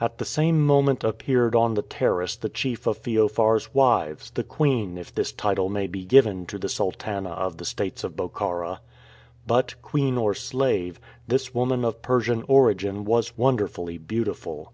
[0.00, 4.96] At the same moment appeared on the terrace the chief of Feofar's wives, the queen,
[4.96, 8.78] if this title may be given to the sultana of the states of Bokhara.
[9.48, 14.72] But, queen or slave, this woman of Persian origin was wonderfully beautiful.